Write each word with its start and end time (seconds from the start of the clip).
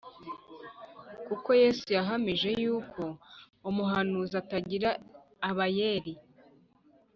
kuko 1.27 1.49
Yesu 1.63 1.85
yahamije 1.97 2.49
yuko 2.61 3.01
umuhanuzi 3.69 4.33
atagira 4.41 4.89
abayeri 5.49 6.13